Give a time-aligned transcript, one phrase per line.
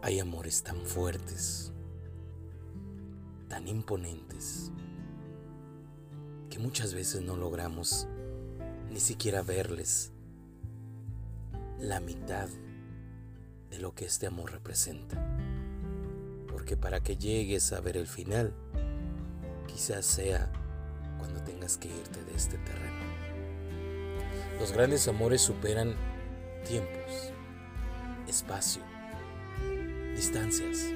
[0.00, 1.72] Hay amores tan fuertes,
[3.48, 4.70] tan imponentes,
[6.48, 8.06] que muchas veces no logramos
[8.90, 10.12] ni siquiera verles
[11.80, 12.48] la mitad
[13.70, 15.16] de lo que este amor representa.
[16.46, 18.54] Porque para que llegues a ver el final,
[19.66, 20.52] quizás sea
[21.18, 22.98] cuando tengas que irte de este terreno.
[24.60, 25.94] Los grandes amores superan
[26.64, 27.32] tiempos,
[28.26, 28.82] espacio,
[30.18, 30.86] distancias,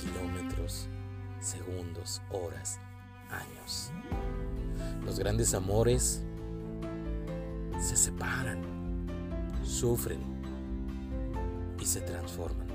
[0.00, 0.88] kilómetros,
[1.38, 2.80] segundos, horas,
[3.28, 3.92] años.
[5.04, 6.22] Los grandes amores
[7.78, 8.58] se separan,
[9.62, 10.20] sufren
[11.78, 12.68] y se transforman.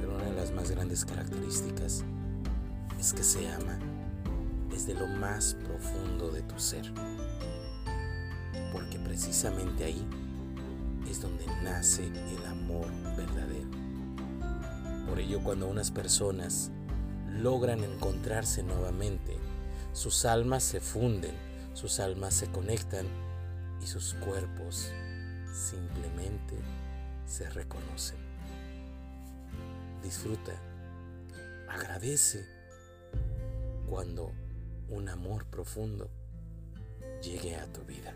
[0.00, 2.02] Pero una de las más grandes características
[2.98, 3.78] es que se ama
[4.68, 6.92] desde lo más profundo de tu ser.
[8.72, 10.04] Porque precisamente ahí
[11.12, 12.71] es donde nace el amor.
[15.40, 16.70] Cuando unas personas
[17.28, 19.36] logran encontrarse nuevamente,
[19.92, 21.34] sus almas se funden,
[21.72, 23.06] sus almas se conectan
[23.82, 24.92] y sus cuerpos
[25.52, 26.54] simplemente
[27.26, 28.18] se reconocen.
[30.02, 30.52] Disfruta,
[31.68, 32.46] agradece
[33.88, 34.32] cuando
[34.90, 36.10] un amor profundo
[37.22, 38.12] llegue a tu vida.